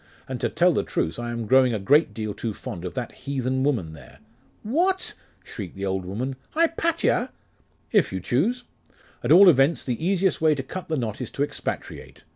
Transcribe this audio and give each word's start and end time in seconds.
And 0.27 0.41
to 0.41 0.49
tell 0.49 0.73
the 0.73 0.81
truth, 0.81 1.19
I 1.19 1.29
am 1.29 1.45
growing 1.45 1.75
a 1.75 1.79
great 1.79 2.11
deal 2.11 2.33
too 2.33 2.55
fond 2.55 2.85
of 2.85 2.95
that 2.95 3.11
heathen 3.11 3.61
woman 3.61 3.93
there' 3.93 4.17
'What?' 4.63 5.13
shrieked 5.43 5.75
the 5.75 5.85
old 5.85 6.05
woman 6.05 6.37
'Hypatia?' 6.55 7.31
'If 7.91 8.11
you 8.11 8.19
choose. 8.19 8.63
At 9.23 9.31
all 9.31 9.47
events, 9.47 9.83
the 9.83 10.03
easiest 10.03 10.41
way 10.41 10.55
to 10.55 10.63
cut 10.63 10.87
the 10.87 10.97
knot 10.97 11.21
is 11.21 11.29
to 11.29 11.43
expatriate. 11.43 12.23